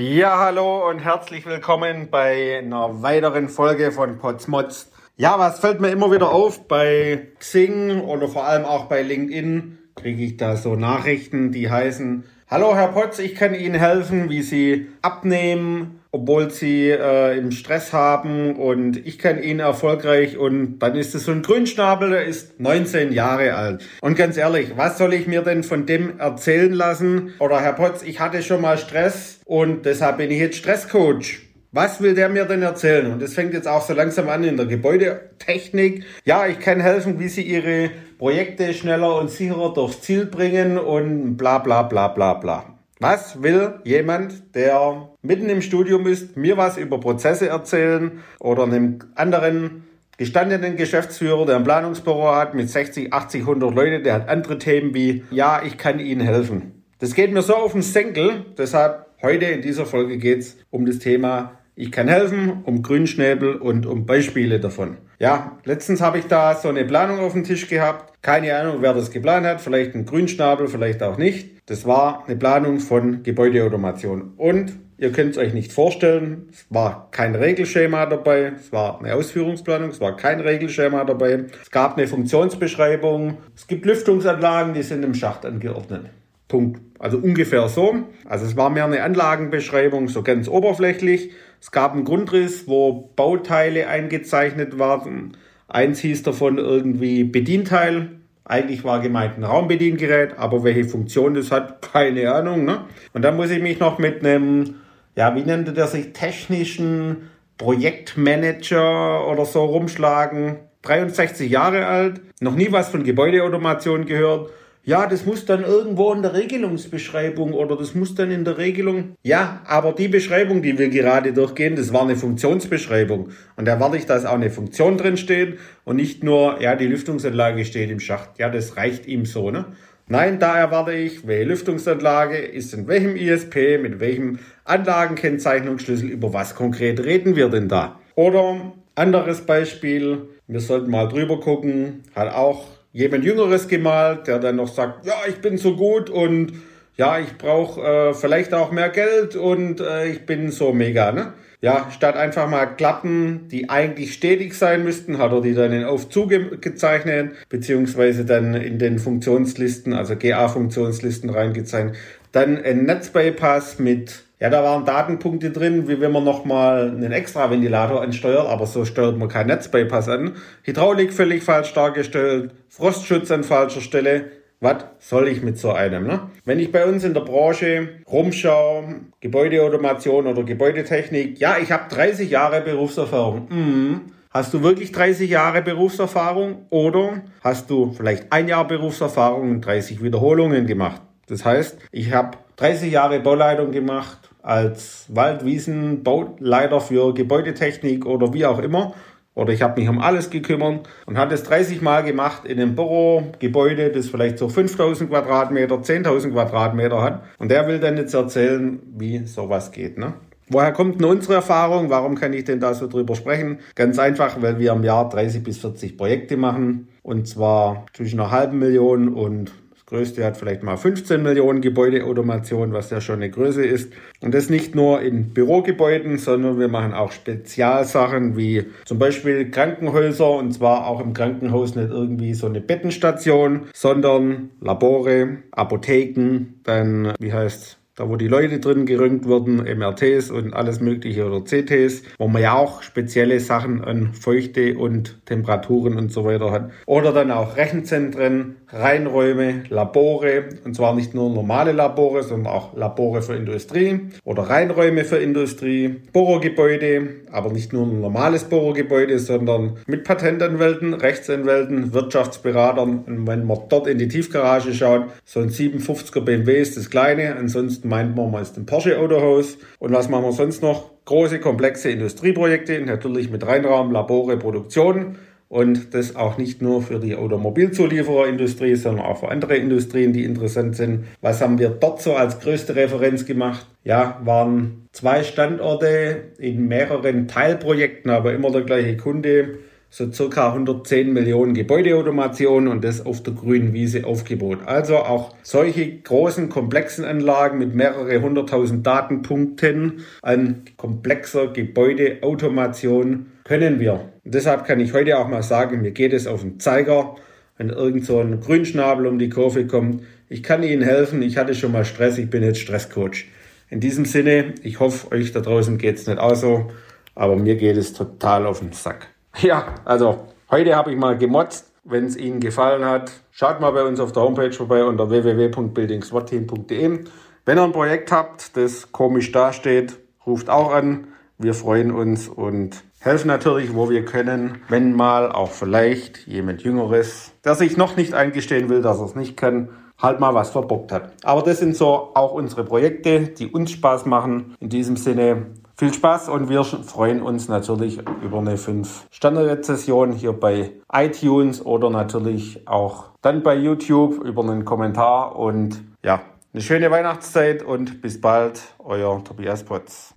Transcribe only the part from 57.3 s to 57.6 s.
mir so